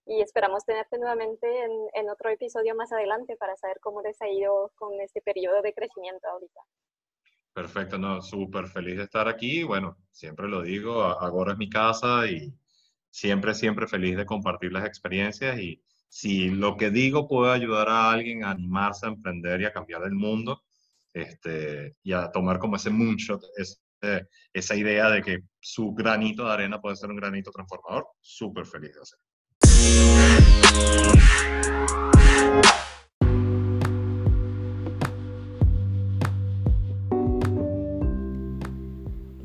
Y 0.06 0.22
esperamos 0.22 0.66
tenerte 0.66 0.98
nuevamente 0.98 1.48
en, 1.64 1.72
en 1.94 2.10
otro 2.10 2.30
episodio 2.30 2.76
más 2.76 2.92
adelante 2.92 3.36
para 3.38 3.56
saber 3.56 3.80
cómo 3.80 4.02
les 4.02 4.20
ha 4.22 4.30
ido 4.30 4.72
con 4.76 5.00
este 5.02 5.22
periodo 5.22 5.62
de 5.62 5.74
crecimiento 5.74 6.28
ahorita. 6.28 6.62
Perfecto, 7.54 7.98
no, 7.98 8.22
súper 8.22 8.68
feliz 8.68 8.98
de 8.98 9.04
estar 9.04 9.28
aquí. 9.28 9.64
Bueno, 9.64 9.98
siempre 10.12 10.48
lo 10.48 10.62
digo, 10.62 11.04
ahora 11.04 11.54
es 11.54 11.58
mi 11.58 11.70
casa 11.70 12.26
y 12.28 12.54
siempre, 13.10 13.54
siempre 13.54 13.88
feliz 13.88 14.16
de 14.18 14.26
compartir 14.26 14.72
las 14.72 14.86
experiencias 14.86 15.60
y 15.60 15.84
si 16.08 16.50
lo 16.50 16.78
que 16.78 16.90
digo 16.90 17.28
puede 17.28 17.52
ayudar 17.52 17.90
a 17.90 18.12
alguien 18.12 18.44
a 18.44 18.52
animarse 18.52 19.06
a 19.06 19.10
emprender 19.10 19.62
y 19.62 19.66
a 19.66 19.74
cambiar 19.74 20.04
el 20.04 20.14
mundo 20.14 20.64
este, 21.14 21.96
y 22.04 22.14
a 22.14 22.32
tomar 22.32 22.60
como 22.60 22.76
ese 22.76 22.90
moonshot, 22.90 23.42
esa 24.54 24.76
idea 24.76 25.10
de 25.10 25.22
que 25.22 25.40
su 25.60 25.94
granito 25.94 26.46
de 26.46 26.54
arena 26.54 26.80
puede 26.80 26.96
ser 26.96 27.10
un 27.10 27.18
granito 27.18 27.52
transformador, 27.52 28.08
súper 28.22 28.66
feliz 28.66 28.94
de 28.94 29.02
hacerlo. 29.02 29.26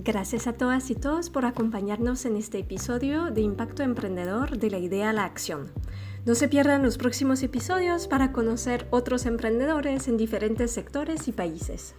Gracias 0.05 0.47
a 0.47 0.53
todas 0.53 0.91
y 0.91 0.95
todos 0.95 1.31
por 1.31 1.47
acompañarnos 1.47 2.27
en 2.27 2.37
este 2.37 2.59
episodio 2.59 3.31
de 3.31 3.41
Impacto 3.41 3.83
Emprendedor 3.83 4.59
de 4.59 4.71
la 4.71 4.77
Idea 4.77 5.09
a 5.09 5.13
la 5.15 5.25
Acción. 5.25 5.73
No 6.27 6.35
se 6.35 6.49
pierdan 6.49 6.83
los 6.83 6.97
próximos 6.97 7.43
episodios 7.43 8.09
para 8.09 8.33
conocer 8.33 8.87
otros 8.91 9.27
emprendedores 9.27 10.09
en 10.09 10.17
diferentes 10.17 10.71
sectores 10.71 11.29
y 11.29 11.33
países. 11.33 11.95